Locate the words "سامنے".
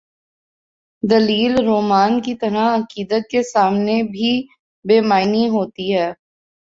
3.43-4.01